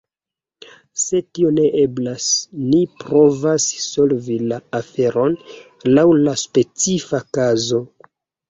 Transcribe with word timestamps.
Se 1.01 1.19
tio 1.37 1.51
ne 1.57 1.65
eblas, 1.81 2.25
ni 2.71 2.79
provas 3.03 3.67
solvi 3.83 4.39
la 4.53 4.59
aferon 4.81 5.39
laŭ 5.97 6.07
la 6.25 6.37
specifa 6.47 7.25
kazo. 7.39 7.85